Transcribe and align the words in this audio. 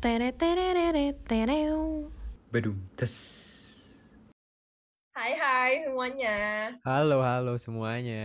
Tere 0.00 0.32
tererere 0.32 1.12
tereu. 1.28 2.08
Bedum 2.48 2.72
tes. 2.96 3.12
Hai 5.12 5.36
hai 5.36 5.84
semuanya. 5.84 6.36
Halo 6.88 7.20
halo 7.20 7.60
semuanya. 7.60 8.24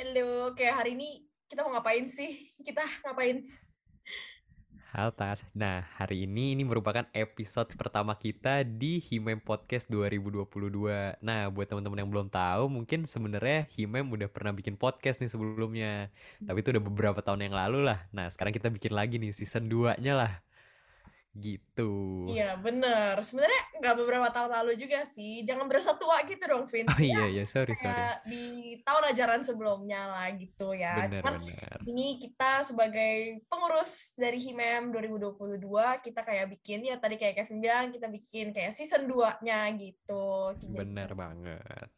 Halo, 0.00 0.48
oke 0.48 0.64
hari 0.64 0.96
ini 0.96 1.28
kita 1.52 1.60
mau 1.60 1.76
ngapain 1.76 2.08
sih? 2.08 2.56
Kita 2.64 2.80
ngapain? 3.04 3.44
Halo 4.96 5.12
Tas. 5.12 5.44
Nah, 5.52 5.84
hari 6.00 6.24
ini 6.24 6.56
ini 6.56 6.64
merupakan 6.64 7.04
episode 7.12 7.68
pertama 7.76 8.16
kita 8.16 8.64
di 8.64 8.96
Himem 8.96 9.36
Podcast 9.36 9.92
2022. 9.92 11.20
Nah, 11.20 11.52
buat 11.52 11.68
teman-teman 11.68 12.00
yang 12.00 12.08
belum 12.08 12.32
tahu, 12.32 12.72
mungkin 12.72 13.04
sebenarnya 13.04 13.68
Himem 13.76 14.08
udah 14.08 14.32
pernah 14.32 14.56
bikin 14.56 14.80
podcast 14.80 15.20
nih 15.20 15.28
sebelumnya. 15.28 16.08
Tapi 16.40 16.64
itu 16.64 16.72
udah 16.72 16.80
beberapa 16.80 17.20
tahun 17.20 17.44
yang 17.44 17.52
lalu 17.52 17.84
lah. 17.84 18.08
Nah, 18.08 18.32
sekarang 18.32 18.56
kita 18.56 18.72
bikin 18.72 18.96
lagi 18.96 19.20
nih 19.20 19.36
season 19.36 19.68
2-nya 19.68 20.16
lah. 20.16 20.45
Gitu. 21.36 21.92
Iya 22.32 22.56
bener. 22.56 23.20
Sebenarnya 23.20 23.62
nggak 23.76 23.94
beberapa 24.00 24.28
tahun 24.32 24.50
lalu 24.56 24.72
juga 24.80 25.04
sih. 25.04 25.44
Jangan 25.44 25.68
berasa 25.68 25.92
tua 25.94 26.24
gitu 26.24 26.40
dong, 26.40 26.64
Vin. 26.64 26.88
Oh 26.88 27.00
iya 27.00 27.28
iya, 27.28 27.44
sorry 27.44 27.76
sorry. 27.76 27.92
Kayak 27.92 28.16
di 28.24 28.44
tahun 28.80 29.04
ajaran 29.12 29.42
sebelumnya 29.44 30.08
lah 30.08 30.28
gitu 30.32 30.72
ya. 30.72 31.04
Bener 31.04 31.20
Cuman 31.20 31.44
bener. 31.44 31.78
ini 31.84 32.16
kita 32.16 32.64
sebagai 32.64 33.44
pengurus 33.52 34.16
dari 34.16 34.40
HIMEM 34.40 34.90
2022 34.96 35.60
kita 36.00 36.20
kayak 36.24 36.46
bikin 36.56 36.88
ya 36.88 36.96
tadi 36.96 37.20
kayak 37.20 37.44
Kevin 37.44 37.60
bilang 37.60 37.92
kita 37.92 38.08
bikin 38.08 38.56
kayak 38.56 38.72
season 38.72 39.04
2-nya 39.04 39.68
gitu. 39.76 40.56
Kayak 40.56 40.72
Bener 40.72 41.10
gitu. 41.12 41.20
banget. 41.20 41.88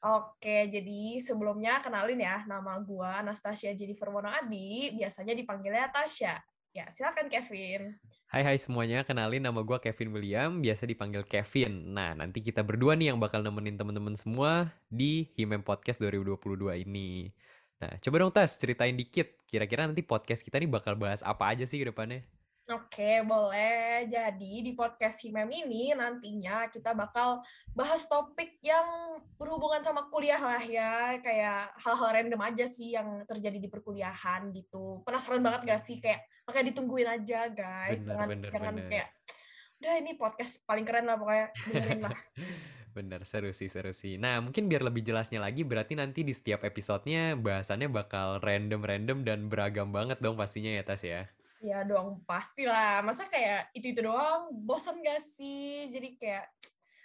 Oke, 0.00 0.72
jadi 0.72 1.20
sebelumnya 1.20 1.84
kenalin 1.84 2.24
ya, 2.24 2.40
nama 2.48 2.80
gua 2.80 3.20
Anastasia 3.20 3.76
Jennifer 3.76 4.08
Wonoadi, 4.08 4.96
biasanya 4.96 5.36
dipanggilnya 5.36 5.92
Tasya. 5.92 6.40
Ya, 6.70 6.86
silakan 6.94 7.26
Kevin. 7.26 7.98
Hai 8.30 8.46
hai 8.46 8.54
semuanya, 8.54 9.02
kenalin 9.02 9.42
nama 9.42 9.58
gue 9.58 9.74
Kevin 9.82 10.14
William, 10.14 10.62
biasa 10.62 10.86
dipanggil 10.86 11.26
Kevin. 11.26 11.90
Nah, 11.90 12.14
nanti 12.14 12.46
kita 12.46 12.62
berdua 12.62 12.94
nih 12.94 13.10
yang 13.10 13.18
bakal 13.18 13.42
nemenin 13.42 13.74
teman-teman 13.74 14.14
semua 14.14 14.70
di 14.86 15.26
Himem 15.34 15.66
Podcast 15.66 15.98
2022 15.98 16.86
ini. 16.86 17.34
Nah, 17.82 17.90
coba 17.98 18.22
dong 18.22 18.30
Tas, 18.30 18.54
ceritain 18.54 18.94
dikit. 18.94 19.34
Kira-kira 19.50 19.82
nanti 19.82 20.06
podcast 20.06 20.46
kita 20.46 20.62
nih 20.62 20.70
bakal 20.70 20.94
bahas 20.94 21.26
apa 21.26 21.50
aja 21.50 21.66
sih 21.66 21.82
ke 21.82 21.90
depannya? 21.90 22.22
Oke, 22.70 23.26
boleh. 23.26 24.06
Jadi 24.06 24.62
di 24.62 24.72
podcast 24.78 25.26
HIMEM 25.26 25.50
ini 25.50 25.90
nantinya 25.90 26.70
kita 26.70 26.94
bakal 26.94 27.42
bahas 27.74 28.06
topik 28.06 28.62
yang 28.62 29.18
berhubungan 29.34 29.82
sama 29.82 30.06
kuliah 30.06 30.38
lah 30.38 30.62
ya, 30.62 31.18
kayak 31.18 31.74
hal-hal 31.82 32.10
random 32.14 32.38
aja 32.46 32.70
sih 32.70 32.94
yang 32.94 33.26
terjadi 33.26 33.58
di 33.58 33.66
perkuliahan 33.66 34.54
gitu. 34.54 35.02
Penasaran 35.02 35.42
banget 35.42 35.66
gak 35.66 35.82
sih 35.82 35.98
kayak 35.98 36.22
makanya 36.46 36.66
ditungguin 36.70 37.10
aja 37.10 37.50
guys, 37.50 37.98
Bener, 38.02 38.06
jangan 38.06 38.28
bener, 38.30 38.50
jangan 38.54 38.74
bener. 38.78 38.90
kayak 38.90 39.08
udah 39.80 39.94
ini 39.96 40.12
podcast 40.14 40.52
paling 40.68 40.84
keren 40.86 41.08
lah 41.10 41.16
pokoknya 41.18 41.46
dengerin 41.66 42.00
lah. 42.06 42.18
Bener, 42.90 43.22
seru 43.22 43.54
sih, 43.54 43.70
seru 43.70 43.94
sih. 43.94 44.18
Nah, 44.18 44.42
mungkin 44.42 44.66
biar 44.66 44.82
lebih 44.82 45.06
jelasnya 45.06 45.38
lagi, 45.38 45.62
berarti 45.62 45.94
nanti 45.94 46.26
di 46.26 46.34
setiap 46.34 46.66
episodenya 46.66 47.38
bahasannya 47.38 47.86
bakal 47.86 48.42
random-random 48.42 49.22
dan 49.22 49.46
beragam 49.46 49.94
banget 49.94 50.18
dong 50.18 50.34
pastinya 50.34 50.74
ya 50.74 50.82
Tas 50.82 51.06
ya? 51.06 51.30
Ya 51.60 51.84
dong, 51.84 52.24
pastilah. 52.24 53.04
Masa 53.04 53.28
kayak 53.28 53.68
itu-itu 53.76 54.00
doang, 54.00 54.48
bosan 54.64 55.04
gak 55.04 55.20
sih? 55.20 55.92
Jadi 55.92 56.16
kayak 56.16 56.48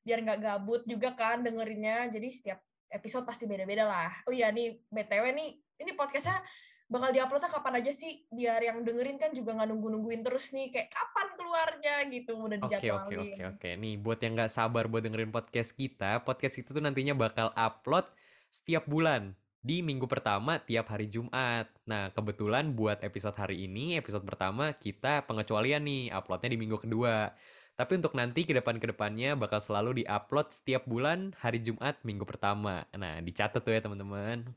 biar 0.00 0.24
nggak 0.24 0.40
gabut 0.40 0.82
juga 0.88 1.12
kan 1.12 1.44
dengerinnya. 1.44 2.08
Jadi 2.08 2.28
setiap 2.32 2.64
episode 2.88 3.28
pasti 3.28 3.44
beda-beda 3.44 3.84
lah. 3.84 4.08
Oh 4.24 4.32
iya 4.32 4.48
nih, 4.48 4.80
BTW 4.88 5.24
nih, 5.36 5.50
ini 5.84 5.92
podcastnya 5.92 6.40
bakal 6.88 7.12
diuploadnya 7.12 7.52
kapan 7.52 7.84
aja 7.84 7.92
sih? 7.92 8.24
Biar 8.32 8.64
yang 8.64 8.80
dengerin 8.80 9.20
kan 9.20 9.36
juga 9.36 9.52
nggak 9.52 9.68
nunggu-nungguin 9.68 10.24
terus 10.24 10.56
nih, 10.56 10.72
kayak 10.72 10.88
kapan 10.96 11.28
keluarnya 11.36 11.94
gitu, 12.08 12.32
udah 12.40 12.56
Oke 12.64 12.64
oke 12.64 12.72
dijadwalin. 12.72 13.20
oke 13.20 13.42
oke. 13.52 13.70
Nih 13.76 13.94
buat 14.00 14.18
yang 14.24 14.32
nggak 14.32 14.52
sabar 14.52 14.88
buat 14.88 15.04
dengerin 15.04 15.28
podcast 15.28 15.76
kita, 15.76 16.24
podcast 16.24 16.56
kita 16.56 16.72
tuh 16.72 16.80
nantinya 16.80 17.12
bakal 17.12 17.52
upload 17.52 18.08
setiap 18.48 18.88
bulan 18.88 19.36
di 19.58 19.82
minggu 19.82 20.06
pertama 20.06 20.62
tiap 20.62 20.88
hari 20.94 21.10
Jumat. 21.10 21.68
Nah 21.84 22.10
kebetulan 22.14 22.72
buat 22.72 23.02
episode 23.02 23.36
hari 23.36 23.66
ini, 23.66 23.98
episode 23.98 24.24
pertama 24.24 24.72
kita 24.74 25.26
pengecualian 25.26 25.84
nih, 25.84 26.14
uploadnya 26.14 26.54
di 26.54 26.58
minggu 26.58 26.78
kedua. 26.80 27.34
Tapi 27.78 27.94
untuk 27.94 28.18
nanti 28.18 28.42
ke 28.42 28.50
depan-kedepannya 28.58 29.38
bakal 29.38 29.62
selalu 29.62 30.02
diupload 30.02 30.50
setiap 30.50 30.82
bulan 30.82 31.30
hari 31.38 31.62
Jumat 31.62 32.00
minggu 32.02 32.26
pertama. 32.26 32.82
Nah 32.96 33.22
dicatat 33.22 33.62
tuh 33.62 33.70
ya 33.70 33.84
teman-teman. 33.84 34.48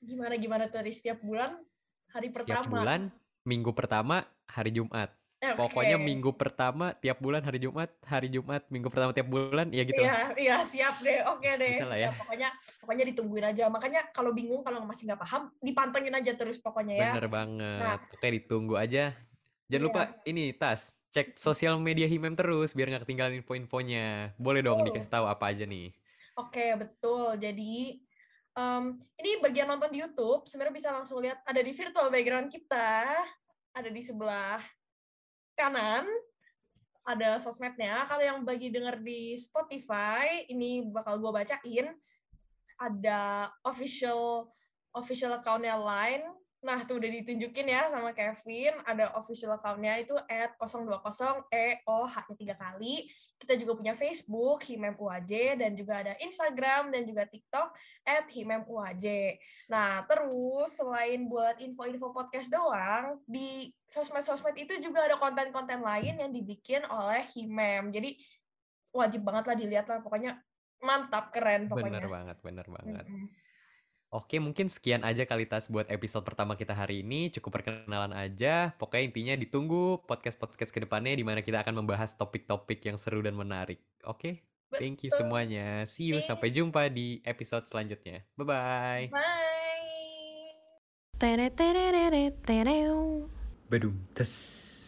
Gimana-gimana 0.00 0.70
tadi 0.70 0.94
setiap 0.94 1.18
bulan, 1.20 1.58
hari 2.14 2.30
Setiap 2.30 2.64
pertama. 2.64 2.70
bulan 2.70 3.00
minggu 3.42 3.74
pertama 3.74 4.22
hari 4.46 4.70
Jumat. 4.70 5.17
Oke. 5.38 5.54
Pokoknya 5.54 5.94
minggu 6.02 6.34
pertama 6.34 6.98
tiap 6.98 7.22
bulan 7.22 7.38
hari 7.46 7.62
Jumat, 7.62 7.94
hari 8.02 8.26
Jumat 8.26 8.66
minggu 8.74 8.90
pertama 8.90 9.14
tiap 9.14 9.30
bulan, 9.30 9.70
ya 9.70 9.86
gitu. 9.86 10.02
Iya, 10.02 10.34
iya 10.34 10.56
siap 10.66 10.98
deh. 10.98 11.22
Oke 11.30 11.54
deh. 11.54 11.78
Bisa 11.78 11.86
lah 11.86 11.94
ya. 11.94 12.10
pokoknya 12.10 12.50
pokoknya 12.82 13.04
ditungguin 13.14 13.46
aja. 13.46 13.70
Makanya 13.70 14.10
kalau 14.10 14.34
bingung 14.34 14.66
kalau 14.66 14.82
masih 14.82 15.06
nggak 15.06 15.22
paham, 15.22 15.54
dipantengin 15.62 16.10
aja 16.10 16.34
terus 16.34 16.58
pokoknya 16.58 16.94
ya. 16.98 17.10
Bener 17.14 17.30
banget. 17.30 17.78
Nah. 17.78 17.96
Pokoknya 18.10 18.32
ditunggu 18.34 18.74
aja. 18.74 19.04
Jangan 19.70 19.78
Iya. 19.78 19.86
lupa 19.86 20.02
ini 20.26 20.44
tas 20.58 20.98
cek 21.14 21.38
sosial 21.38 21.78
media 21.78 22.10
Himem 22.10 22.34
terus 22.34 22.74
biar 22.74 22.90
nggak 22.90 23.06
ketinggalan 23.06 23.38
info-infonya. 23.38 24.34
Boleh 24.42 24.66
dong 24.66 24.82
Betul. 24.82 24.98
dikasih 24.98 25.12
tahu 25.22 25.26
apa 25.30 25.54
aja 25.54 25.62
nih. 25.70 25.94
Oke, 26.34 26.66
betul. 26.74 27.38
Jadi 27.38 28.02
em, 28.58 28.84
ini 29.22 29.30
bagian 29.38 29.70
nonton 29.70 29.94
di 29.94 30.02
YouTube 30.02 30.50
sebenarnya 30.50 30.74
bisa 30.74 30.90
langsung 30.90 31.22
lihat 31.22 31.46
ada 31.46 31.62
di 31.62 31.70
virtual 31.70 32.10
background 32.10 32.50
kita, 32.50 33.22
ada 33.70 33.86
di 33.86 34.02
sebelah 34.02 34.58
kanan 35.58 36.06
ada 37.08 37.40
sosmednya. 37.42 38.04
Kalau 38.06 38.22
yang 38.22 38.38
bagi 38.46 38.70
denger 38.70 39.00
di 39.00 39.34
Spotify, 39.34 40.44
ini 40.46 40.86
bakal 40.86 41.18
gue 41.18 41.32
bacain. 41.32 41.96
Ada 42.78 43.50
official 43.66 44.52
official 44.94 45.34
account-nya 45.34 45.74
Line. 45.74 46.24
Nah, 46.58 46.82
tuh 46.82 46.98
udah 46.98 47.06
ditunjukin 47.06 47.70
ya 47.70 47.86
sama 47.86 48.10
Kevin. 48.10 48.74
Ada 48.82 49.14
official 49.14 49.54
account-nya 49.54 50.02
itu 50.02 50.18
at 50.26 50.58
020EOH-nya 50.58 52.34
tiga 52.34 52.54
kali. 52.58 53.06
Kita 53.38 53.54
juga 53.54 53.78
punya 53.78 53.94
Facebook, 53.94 54.66
Himem 54.66 54.98
UAJ, 54.98 55.62
dan 55.62 55.78
juga 55.78 56.02
ada 56.02 56.18
Instagram 56.18 56.90
dan 56.90 57.06
juga 57.06 57.30
TikTok 57.30 57.70
at 58.02 58.26
Himem 58.34 58.66
UAJ. 58.66 59.38
Nah, 59.70 60.02
terus 60.10 60.74
selain 60.74 61.30
buat 61.30 61.62
info-info 61.62 62.10
podcast 62.10 62.50
doang, 62.50 63.22
di 63.22 63.70
sosmed-sosmed 63.86 64.58
itu 64.58 64.82
juga 64.82 65.06
ada 65.06 65.14
konten-konten 65.14 65.78
lain 65.78 66.18
yang 66.18 66.34
dibikin 66.34 66.82
oleh 66.90 67.22
Himem. 67.38 67.94
Jadi 67.94 68.18
wajib 68.90 69.22
banget 69.22 69.44
lah 69.46 69.56
dilihat 69.56 69.86
lah, 69.86 70.02
pokoknya 70.02 70.42
mantap, 70.82 71.30
keren 71.30 71.70
pokoknya. 71.70 72.02
Bener 72.02 72.10
banget, 72.10 72.36
bener 72.42 72.66
banget. 72.66 73.06
Mm-mm. 73.06 73.47
Oke, 74.08 74.40
mungkin 74.40 74.72
sekian 74.72 75.04
aja 75.04 75.28
kali 75.28 75.44
tas 75.44 75.68
buat 75.68 75.84
episode 75.92 76.24
pertama 76.24 76.56
kita 76.56 76.72
hari 76.72 77.04
ini. 77.04 77.28
Cukup 77.28 77.60
perkenalan 77.60 78.16
aja. 78.16 78.72
Pokoknya 78.80 79.04
intinya 79.04 79.34
ditunggu 79.36 80.00
podcast-podcast 80.08 80.72
ke 80.72 80.80
depannya 80.80 81.12
di 81.12 81.24
mana 81.28 81.44
kita 81.44 81.60
akan 81.60 81.84
membahas 81.84 82.16
topik-topik 82.16 82.80
yang 82.88 82.96
seru 82.96 83.20
dan 83.20 83.36
menarik. 83.36 83.84
Oke? 84.08 84.48
Thank 84.72 85.04
you 85.04 85.12
Betul. 85.12 85.28
semuanya. 85.28 85.84
See 85.84 86.08
you. 86.08 86.24
Thank 86.24 86.28
Sampai 86.32 86.48
jumpa 86.56 86.88
di 86.88 87.20
episode 87.20 87.68
selanjutnya. 87.68 88.24
Bye-bye. 88.40 89.12
Bye. 89.12 89.48
Tere 91.20 91.52
tereu. 91.52 93.28
Bedum 93.68 93.92
tes. 94.16 94.87